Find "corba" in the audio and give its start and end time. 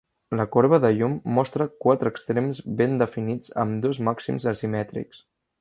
0.53-0.79